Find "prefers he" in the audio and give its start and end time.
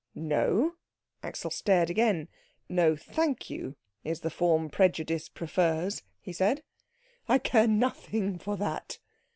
5.29-6.33